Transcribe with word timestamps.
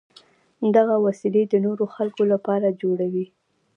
دغه 0.75 0.95
وسلې 1.05 1.41
د 1.47 1.53
نورو 1.65 1.85
خلکو 1.95 2.21
لپاره 2.33 2.77
جوړوي. 2.81 3.25